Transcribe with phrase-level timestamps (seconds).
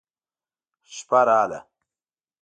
[0.93, 1.59] شپه راغله.